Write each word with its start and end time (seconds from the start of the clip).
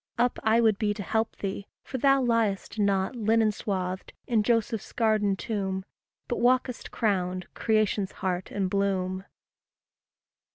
Up 0.17 0.39
I 0.41 0.61
would 0.61 0.79
be 0.79 0.95
to 0.95 1.03
help 1.03 1.35
thee 1.35 1.67
for 1.83 1.99
thou 1.99 2.23
liest 2.23 2.79
Not, 2.79 3.15
linen 3.15 3.51
swathed 3.51 4.13
in 4.25 4.41
Joseph's 4.41 4.93
garden 4.93 5.35
tomb, 5.35 5.85
But 6.27 6.39
walkest 6.39 6.89
crowned, 6.89 7.45
creation's 7.53 8.13
heart 8.13 8.49
and 8.49 8.67
bloom. 8.67 9.25